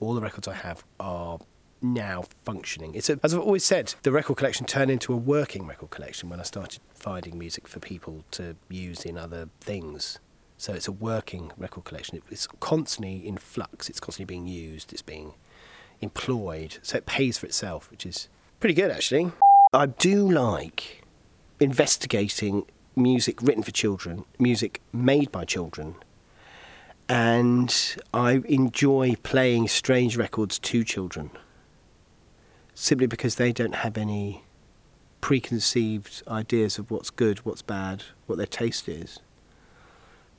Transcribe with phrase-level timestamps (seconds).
[0.00, 1.38] All the records I have are
[1.82, 2.94] now functioning.
[2.94, 6.28] It's a, as I've always said, the record collection turned into a working record collection
[6.28, 10.18] when I started finding music for people to use in other things.
[10.56, 12.20] So it's a working record collection.
[12.30, 13.88] It's constantly in flux.
[13.88, 14.92] It's constantly being used.
[14.92, 15.34] It's being
[16.00, 16.78] employed.
[16.82, 18.28] So it pays for itself, which is
[18.58, 19.32] pretty good actually.
[19.72, 21.02] I do like
[21.60, 25.94] investigating music written for children, music made by children,
[27.10, 31.32] and I enjoy playing strange records to children
[32.72, 34.44] simply because they don't have any
[35.20, 39.18] preconceived ideas of what's good, what's bad, what their taste is.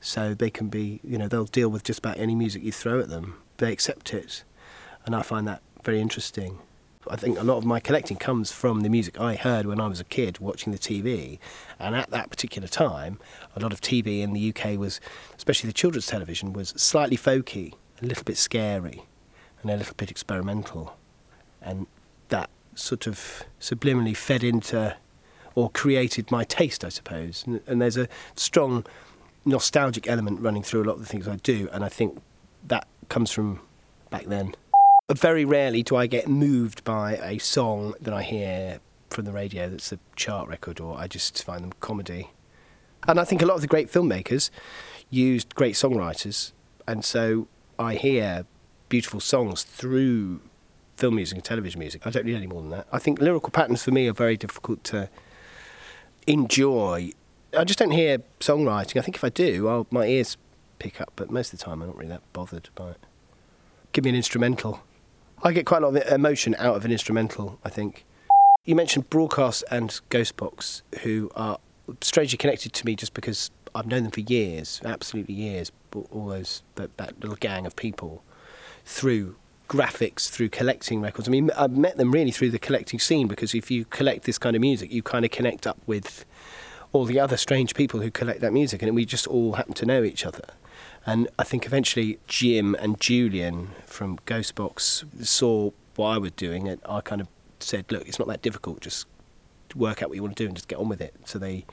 [0.00, 3.00] So they can be, you know, they'll deal with just about any music you throw
[3.00, 3.36] at them.
[3.58, 4.42] They accept it.
[5.04, 6.58] And I find that very interesting.
[7.08, 9.86] I think a lot of my collecting comes from the music I heard when I
[9.86, 11.38] was a kid watching the TV.
[11.78, 13.18] And at that particular time,
[13.56, 15.00] a lot of TV in the UK was,
[15.36, 19.02] especially the children's television, was slightly folky, a little bit scary,
[19.60, 20.96] and a little bit experimental.
[21.60, 21.86] And
[22.28, 24.96] that sort of subliminally fed into
[25.54, 27.44] or created my taste, I suppose.
[27.46, 28.86] And, and, there's a strong
[29.44, 32.20] nostalgic element running through a lot of the things I do, and I think
[32.68, 33.60] that comes from
[34.10, 34.54] back then.
[35.10, 39.68] Very rarely do I get moved by a song that I hear from the radio
[39.68, 42.30] that's a chart record, or I just find them comedy.
[43.06, 44.48] And I think a lot of the great filmmakers
[45.10, 46.52] used great songwriters,
[46.86, 47.46] and so
[47.78, 48.46] I hear
[48.88, 50.40] beautiful songs through
[50.96, 52.06] film music and television music.
[52.06, 52.86] I don't need any more than that.
[52.90, 55.10] I think lyrical patterns for me are very difficult to
[56.26, 57.10] enjoy.
[57.58, 58.98] I just don't hear songwriting.
[58.98, 60.38] I think if I do, I'll, my ears
[60.78, 63.00] pick up, but most of the time I'm not really that bothered by it.
[63.92, 64.80] Give me an instrumental.
[65.44, 68.04] I get quite a lot of emotion out of an instrumental, I think.
[68.64, 71.58] You mentioned Broadcast and Ghostbox, who are
[72.00, 75.72] strangely connected to me just because I've known them for years, absolutely years,
[76.10, 78.22] all those, that, that little gang of people
[78.84, 79.34] through
[79.68, 81.26] graphics through collecting records.
[81.26, 84.38] I mean, I've met them really through the collecting scene because if you collect this
[84.38, 86.24] kind of music, you kind of connect up with
[86.92, 89.86] all the other strange people who collect that music, and we just all happen to
[89.86, 90.44] know each other.
[91.04, 96.80] And I think eventually Jim and Julian from Ghostbox saw what I was doing, and
[96.88, 97.28] I kind of
[97.60, 98.80] said, "Look, it's not that difficult.
[98.80, 99.06] Just
[99.74, 101.64] work out what you want to do and just get on with it." So they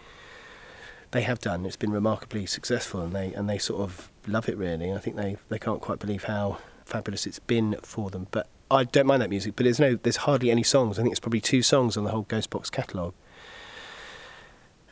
[1.11, 1.65] they have done.
[1.65, 4.91] It's been remarkably successful, and they and they sort of love it really.
[4.91, 8.27] I think they they can't quite believe how fabulous it's been for them.
[8.31, 9.55] But I don't mind that music.
[9.55, 10.99] But there's no, there's hardly any songs.
[10.99, 13.13] I think it's probably two songs on the whole Ghostbox catalogue.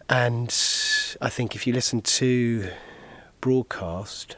[0.09, 0.49] And
[1.21, 2.69] I think if you listen to
[3.41, 4.37] broadcast,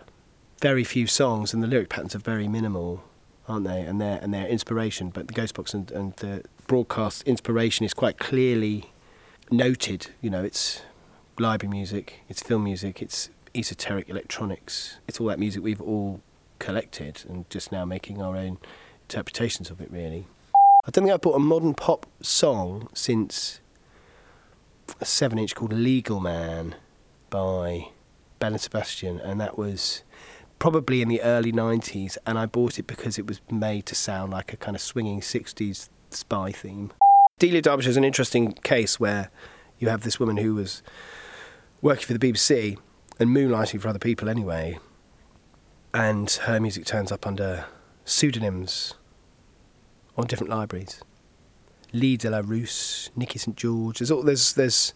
[0.61, 3.03] very few songs, and the lyric patterns are very minimal,
[3.47, 3.81] aren't they?
[3.81, 8.17] And their and their inspiration, but the Ghostbox and, and the broadcast inspiration is quite
[8.17, 8.91] clearly
[9.51, 10.07] noted.
[10.21, 10.81] You know, it's
[11.37, 16.21] library music, it's film music, it's esoteric electronics, it's all that music we've all
[16.59, 18.57] collected and just now making our own
[19.03, 20.27] interpretations of it, really.
[20.85, 23.59] I don't think I've bought a modern pop song since
[24.99, 26.75] a 7 inch called Legal Man
[27.29, 27.89] by
[28.39, 30.03] Belle and Sebastian, and that was
[30.59, 34.31] probably in the early 90s, and I bought it because it was made to sound
[34.31, 36.91] like a kind of swinging 60s spy theme.
[37.37, 39.31] Delia Derbyshire is an interesting case where
[39.77, 40.83] you have this woman who was
[41.81, 42.77] working for the BBC
[43.19, 44.77] and moonlighting for other people anyway,
[45.93, 47.65] and her music turns up under
[48.05, 48.95] pseudonyms
[50.17, 51.01] on different libraries.
[51.93, 53.99] Li de la Russe, Nicky St George.
[53.99, 54.93] There's all, there's there's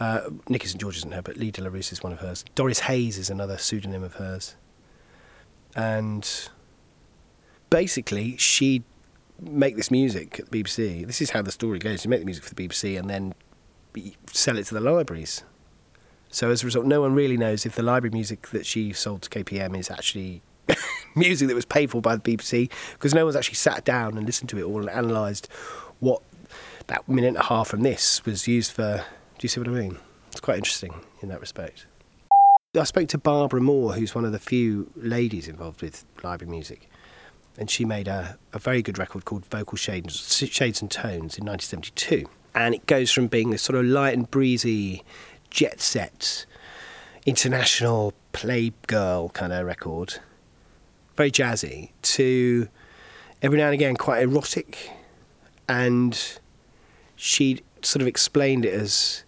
[0.00, 2.44] uh, Nicky St George isn't her, but Li de la Russe is one of hers.
[2.54, 4.56] Doris Hayes is another pseudonym of hers,
[5.74, 6.48] and
[7.70, 8.84] basically she'd
[9.40, 11.06] make this music at the BBC.
[11.06, 12.04] This is how the story goes.
[12.04, 13.34] You make the music for the BBC and then
[14.32, 15.44] sell it to the libraries.
[16.30, 19.22] So as a result, no one really knows if the library music that she sold
[19.22, 20.42] to KPM is actually
[21.14, 24.26] music that was paid for by the BBC because no one's actually sat down and
[24.26, 25.48] listened to it all and analysed
[26.00, 26.22] what
[26.88, 29.04] that minute and a half from this was used for.
[29.38, 29.96] Do you see what I mean?
[30.32, 31.86] It's quite interesting in that respect.
[32.76, 36.90] I spoke to Barbara Moore, who's one of the few ladies involved with library music,
[37.56, 41.46] and she made a, a very good record called Vocal Shades, Shades and Tones in
[41.46, 42.28] 1972.
[42.52, 45.04] And it goes from being this sort of light and breezy
[45.50, 46.44] jet set,
[47.24, 50.18] international playgirl kind of record,
[51.16, 52.68] very jazzy, to
[53.40, 54.90] every now and again quite erotic.
[55.68, 56.40] And
[57.14, 59.24] she sort of explained it as,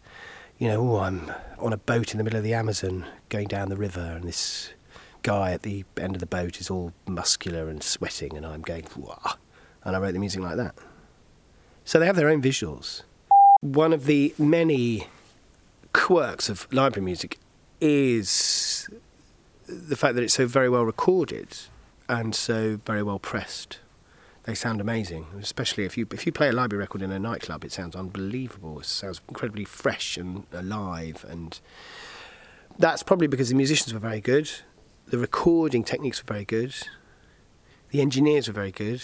[0.60, 3.70] you know, oh, I'm on a boat in the middle of the Amazon going down
[3.70, 4.70] the river, and this
[5.22, 8.86] guy at the end of the boat is all muscular and sweating, and I'm going,
[8.94, 9.36] Wah.
[9.84, 10.74] and I wrote the music like that.
[11.86, 13.02] So they have their own visuals.
[13.62, 15.06] One of the many
[15.94, 17.38] quirks of library music
[17.80, 18.86] is
[19.66, 21.56] the fact that it's so very well recorded
[22.06, 23.78] and so very well pressed.
[24.44, 27.64] They sound amazing, especially if you if you play a library record in a nightclub.
[27.64, 28.80] It sounds unbelievable.
[28.80, 31.60] It sounds incredibly fresh and alive, and
[32.78, 34.50] that's probably because the musicians were very good,
[35.06, 36.74] the recording techniques were very good,
[37.90, 39.02] the engineers were very good.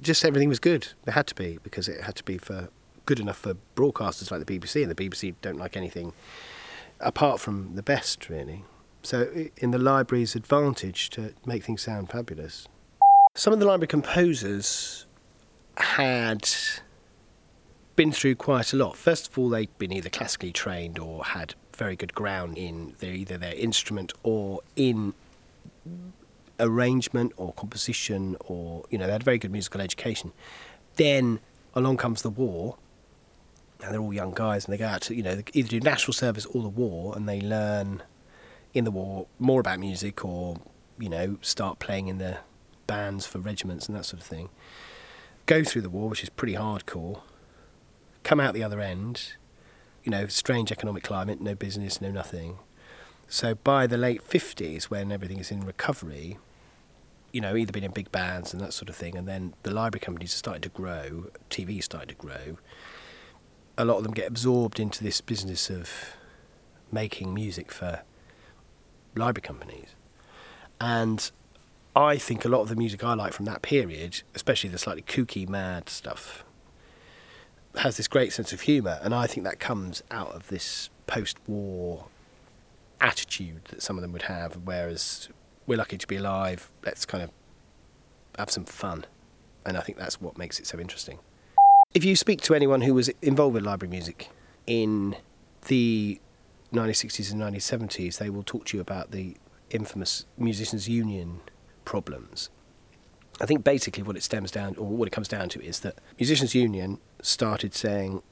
[0.00, 0.88] Just everything was good.
[1.06, 2.70] It had to be because it had to be for
[3.06, 6.12] good enough for broadcasters like the BBC, and the BBC don't like anything
[7.00, 8.64] apart from the best, really.
[9.02, 12.66] So, in the library's advantage to make things sound fabulous.
[13.36, 15.06] Some of the library composers
[15.76, 16.48] had
[17.96, 18.96] been through quite a lot.
[18.96, 23.12] First of all, they'd been either classically trained or had very good ground in their,
[23.12, 25.14] either their instrument or in
[26.60, 30.30] arrangement or composition, or you know, they had very good musical education.
[30.94, 31.40] Then
[31.74, 32.76] along comes the war,
[33.82, 36.12] and they're all young guys, and they go out to you know either do national
[36.12, 38.00] service or the war, and they learn
[38.74, 40.60] in the war more about music, or
[41.00, 42.38] you know start playing in the
[42.86, 44.48] bands for regiments and that sort of thing.
[45.46, 47.20] Go through the war, which is pretty hardcore.
[48.22, 49.34] Come out the other end,
[50.02, 52.58] you know, strange economic climate, no business, no nothing.
[53.28, 56.38] So by the late 50s, when everything is in recovery,
[57.32, 59.70] you know, either been in big bands and that sort of thing, and then the
[59.70, 62.58] library companies are starting to grow, TV starting to grow.
[63.76, 65.90] A lot of them get absorbed into this business of
[66.92, 68.02] making music for
[69.16, 69.96] library companies.
[70.80, 71.30] And
[71.96, 75.02] I think a lot of the music I like from that period, especially the slightly
[75.02, 76.44] kooky, mad stuff,
[77.76, 82.06] has this great sense of humour, and I think that comes out of this post-war
[83.00, 84.58] attitude that some of them would have.
[84.64, 85.28] Whereas
[85.66, 87.30] we're lucky to be alive, let's kind of
[88.38, 89.06] have some fun,
[89.64, 91.18] and I think that's what makes it so interesting.
[91.94, 94.30] If you speak to anyone who was involved with library music
[94.66, 95.14] in
[95.66, 96.20] the
[96.72, 99.36] 1960s and 1970s, they will talk to you about the
[99.70, 101.40] infamous Musicians' Union
[101.84, 102.50] problems.
[103.40, 105.98] I think basically what it stems down, or what it comes down to, is that
[106.18, 108.22] Musicians Union started saying,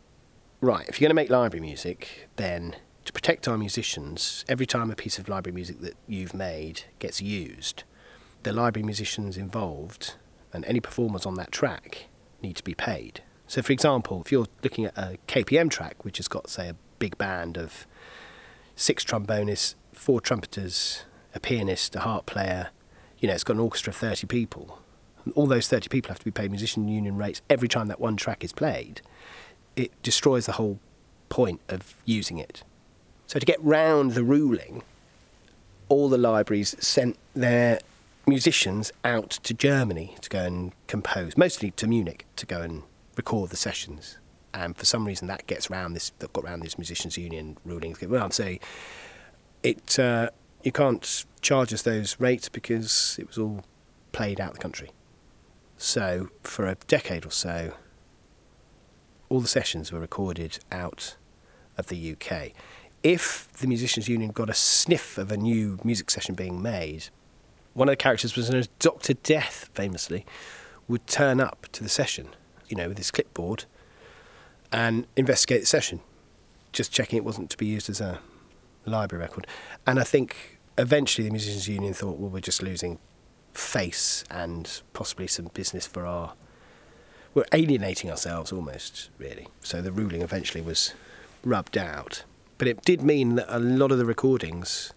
[0.61, 4.91] right, if you're going to make library music, then to protect our musicians, every time
[4.91, 7.83] a piece of library music that you've made gets used,
[8.45, 10.15] the library musicians involved
[10.53, 12.07] and any performers on that track
[12.43, 13.23] need to be paid.
[13.47, 16.77] So, for example, if you're looking at a KPM track, which has got, say, a
[16.99, 17.87] big band of
[18.77, 22.71] six trombonists, four trumpeters, a pianist, a harp player,
[23.23, 24.81] you know, it's got an orchestra of 30 people.
[25.25, 28.01] And all those 30 people have to be paid musician union rates every time that
[28.01, 29.01] one track is played.
[29.77, 30.81] It destroys the whole
[31.29, 32.65] point of using it.
[33.29, 34.83] So to get round the ruling,
[35.89, 37.79] all the libraries sent their
[38.27, 42.83] musicians out to Germany to go and compose, mostly to Munich to go and
[43.17, 44.19] record the sessions.
[44.53, 46.13] And for some reason, that gets round this.
[46.19, 47.97] That got round this musicians' union ruling.
[48.03, 48.59] Well, I'm saying
[49.63, 49.99] it.
[49.99, 50.31] Uh,
[50.63, 53.65] you can't charge us those rates because it was all
[54.13, 54.91] played out the country.
[55.77, 57.73] So for a decade or so,
[59.29, 61.17] all the sessions were recorded out
[61.77, 62.53] of the UK.
[63.03, 67.07] If the Musicians Union got a sniff of a new music session being made,
[67.75, 69.15] one of the characters was known as Dr.
[69.15, 70.25] Death, famously,
[70.87, 72.29] would turn up to the session,
[72.69, 73.65] you know, with his clipboard
[74.71, 76.01] and investigate the session,
[76.73, 78.21] just checking it wasn't to be used as a
[78.85, 79.47] library record.
[79.87, 82.99] And I think eventually the Musicians Union thought, well, we're just losing
[83.55, 86.35] face and possibly some business for our.
[87.35, 89.49] We're alienating ourselves almost, really.
[89.61, 90.93] So the ruling eventually was
[91.43, 92.25] rubbed out.
[92.59, 94.93] But it did mean that a lot of the recordings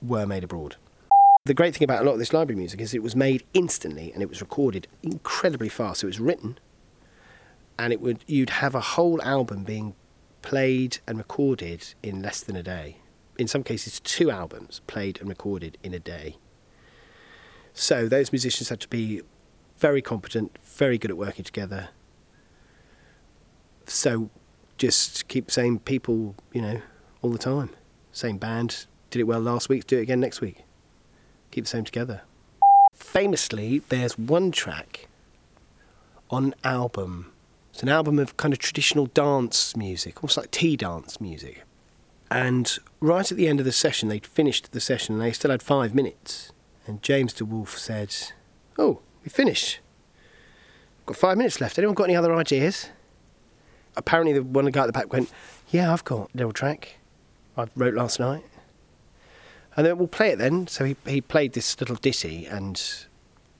[0.00, 0.76] were made abroad.
[1.44, 4.12] The great thing about a lot of this library music is it was made instantly
[4.12, 6.02] and it was recorded incredibly fast.
[6.02, 6.58] It was written
[7.78, 9.94] and it would you'd have a whole album being
[10.46, 12.98] played and recorded in less than a day.
[13.36, 16.36] In some cases two albums played and recorded in a day.
[17.74, 19.22] So those musicians had to be
[19.76, 21.88] very competent, very good at working together.
[23.86, 24.30] So
[24.78, 26.80] just keep same people, you know,
[27.22, 27.70] all the time.
[28.12, 30.62] Same band, did it well last week, do it again next week.
[31.50, 32.22] Keep the same together.
[32.94, 35.08] Famously, there's one track
[36.30, 37.32] on an album.
[37.76, 41.62] It's an album of kind of traditional dance music, almost like tea dance music.
[42.30, 45.50] And right at the end of the session, they'd finished the session and they still
[45.50, 46.52] had five minutes.
[46.86, 48.16] And James De Wolfe said,
[48.78, 49.80] Oh, we finished.
[51.04, 51.76] Got five minutes left.
[51.76, 52.88] Anyone got any other ideas?
[53.94, 55.30] Apparently, the one guy at the back went,
[55.68, 56.96] Yeah, I've got a little track
[57.58, 58.44] I wrote last night.
[59.76, 60.66] And then we'll play it then.
[60.66, 62.82] So he, he played this little ditty and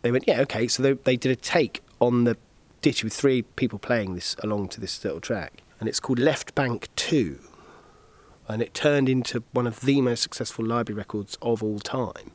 [0.01, 0.69] they went, Yeah, okay.
[0.69, 2.39] So they, they did a take on the
[2.87, 5.61] ditty with three people playing this along to this little track.
[5.81, 7.41] And it's called Left Bank 2.
[8.47, 12.31] And it turned into one of the most successful library records of all time.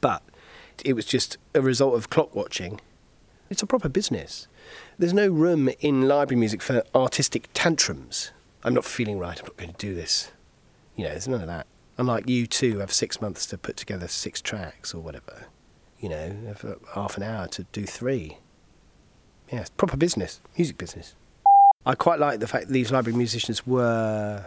[0.00, 0.22] But
[0.84, 2.80] it was just a result of clock watching.
[3.50, 4.46] It's a proper business.
[5.00, 8.30] There's no room in library music for artistic tantrums.
[8.62, 10.30] I'm not feeling right, I'm not going to do this.
[10.94, 11.66] You know, there's none of that.
[11.98, 15.46] Unlike U2 have six months to put together six tracks or whatever.
[15.98, 18.38] You know, uh, half an hour to do three.
[19.52, 21.16] Yeah, it's proper business, music business.
[21.84, 24.46] I quite like the fact that these library musicians were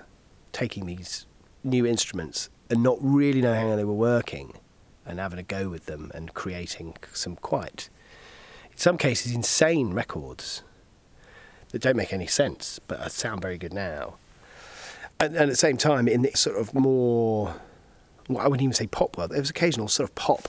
[0.53, 1.25] taking these
[1.63, 4.53] new instruments and not really knowing how they were working
[5.05, 7.89] and having a go with them and creating some quite,
[8.72, 10.63] in some cases, insane records
[11.72, 14.15] that don't make any sense but sound very good now.
[15.19, 17.55] And, and at the same time, in the sort of more,
[18.29, 20.48] well, I wouldn't even say pop world, there was occasional sort of pop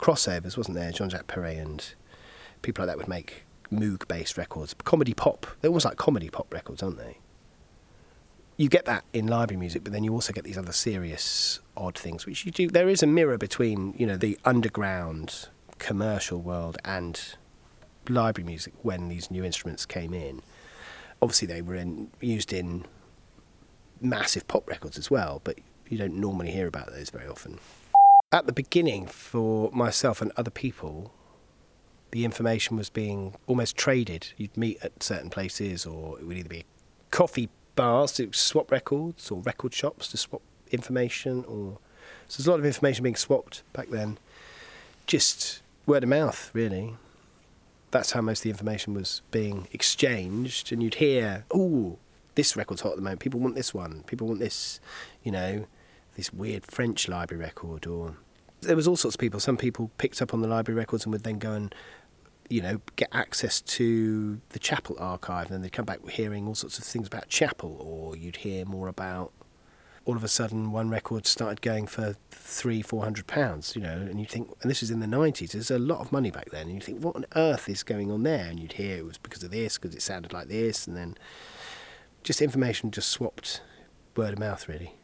[0.00, 0.90] crossovers, wasn't there?
[0.90, 1.94] Jean Jacques Perrey and
[2.62, 5.46] people like that would make Moog based records, comedy pop.
[5.60, 7.18] They're almost like comedy pop records, aren't they?
[8.56, 11.98] You get that in library music, but then you also get these other serious, odd
[11.98, 12.68] things, which you do.
[12.68, 15.48] There is a mirror between, you know, the underground
[15.78, 17.34] commercial world and
[18.08, 20.42] library music when these new instruments came in.
[21.20, 22.84] Obviously, they were in, used in
[24.00, 27.58] massive pop records as well, but you don't normally hear about those very often.
[28.30, 31.12] At the beginning, for myself and other people,
[32.12, 34.28] the information was being almost traded.
[34.36, 36.64] You'd meet at certain places, or it would either be
[37.10, 41.78] coffee bars to swap records, or record shops to swap information, or
[42.28, 44.18] so there's a lot of information being swapped back then.
[45.06, 46.96] Just word of mouth, really.
[47.90, 51.98] That's how most of the information was being exchanged, and you'd hear, "Oh,
[52.34, 53.20] this record's hot at the moment.
[53.20, 54.02] People want this one.
[54.06, 54.80] People want this,
[55.22, 55.66] you know,
[56.16, 58.16] this weird French library record." Or
[58.60, 59.40] there was all sorts of people.
[59.40, 61.74] Some people picked up on the library records and would then go and
[62.52, 66.54] you know, get access to the Chappell archive, and then they'd come back hearing all
[66.54, 69.32] sorts of things about Chappell, or you'd hear more about.
[70.04, 73.98] All of a sudden, one record started going for three, four hundred pounds, you know,
[74.10, 75.52] and you think, and this is in the nineties.
[75.52, 78.10] There's a lot of money back then, and you think, what on earth is going
[78.10, 78.46] on there?
[78.46, 81.16] And you'd hear it was because of this, because it sounded like this, and then
[82.24, 83.62] just information just swapped,
[84.16, 84.96] word of mouth, really.